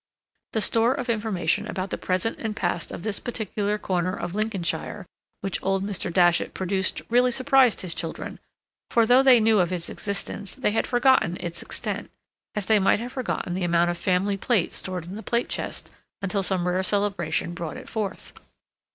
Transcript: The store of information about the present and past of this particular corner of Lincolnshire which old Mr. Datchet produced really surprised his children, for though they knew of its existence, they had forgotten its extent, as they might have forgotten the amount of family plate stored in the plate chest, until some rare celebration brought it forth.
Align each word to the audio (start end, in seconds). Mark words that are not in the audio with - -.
The 0.53 0.61
store 0.61 0.95
of 0.95 1.09
information 1.11 1.67
about 1.67 1.91
the 1.91 1.97
present 1.99 2.39
and 2.39 2.55
past 2.55 2.91
of 2.91 3.03
this 3.03 3.19
particular 3.19 3.77
corner 3.77 4.15
of 4.17 4.33
Lincolnshire 4.33 5.05
which 5.41 5.61
old 5.61 5.83
Mr. 5.83 6.11
Datchet 6.11 6.55
produced 6.55 7.03
really 7.09 7.29
surprised 7.29 7.81
his 7.81 7.93
children, 7.93 8.39
for 8.89 9.05
though 9.05 9.21
they 9.21 9.39
knew 9.39 9.59
of 9.59 9.71
its 9.71 9.89
existence, 9.91 10.55
they 10.55 10.71
had 10.71 10.87
forgotten 10.87 11.37
its 11.39 11.61
extent, 11.61 12.09
as 12.55 12.65
they 12.65 12.79
might 12.79 12.97
have 12.99 13.11
forgotten 13.11 13.53
the 13.53 13.63
amount 13.63 13.91
of 13.91 13.97
family 13.99 14.37
plate 14.37 14.73
stored 14.73 15.05
in 15.05 15.13
the 15.15 15.21
plate 15.21 15.49
chest, 15.49 15.91
until 16.19 16.41
some 16.41 16.67
rare 16.67 16.81
celebration 16.81 17.53
brought 17.53 17.77
it 17.77 17.87
forth. 17.87 18.33